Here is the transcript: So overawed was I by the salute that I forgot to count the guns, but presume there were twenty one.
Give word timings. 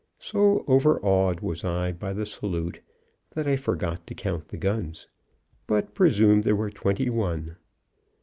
So 0.17 0.65
overawed 0.67 1.41
was 1.41 1.63
I 1.63 1.91
by 1.91 2.11
the 2.13 2.25
salute 2.25 2.79
that 3.35 3.45
I 3.45 3.55
forgot 3.55 4.07
to 4.07 4.15
count 4.15 4.47
the 4.47 4.57
guns, 4.57 5.07
but 5.67 5.93
presume 5.93 6.41
there 6.41 6.55
were 6.55 6.71
twenty 6.71 7.11
one. 7.11 7.57